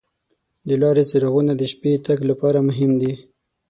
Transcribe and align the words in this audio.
د 0.67 0.69
لارې 0.81 1.03
څراغونه 1.09 1.53
د 1.57 1.61
شپې 1.73 1.91
تګ 2.05 2.19
لپاره 2.29 2.59
مهم 2.67 2.91
دي. 3.01 3.13